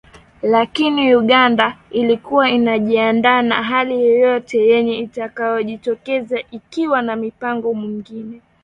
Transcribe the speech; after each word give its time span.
Lakini 0.41 1.15
Uganda 1.15 1.77
ilikuwa 1.89 2.49
inajiandaa 2.49 3.41
na 3.41 3.63
hali 3.63 3.95
yoyote 4.05 4.67
yenye 4.67 4.97
itakayojitokeza 4.97 6.39
ikiwa 6.51 7.01
na 7.01 7.15
mpango 7.15 7.73
mwingine. 7.73 8.41